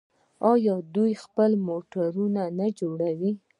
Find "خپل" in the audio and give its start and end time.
1.23-1.51